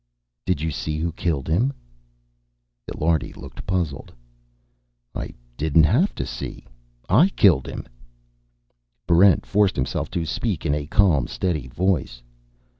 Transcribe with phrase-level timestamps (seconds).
[0.47, 1.73] "Did you see who killed him?"
[2.91, 4.11] Illiardi looked puzzled.
[5.13, 6.65] "I didn't have to see.
[7.07, 7.87] I killed him."
[9.05, 12.23] Barrent forced himself to speak in a calm, steady voice.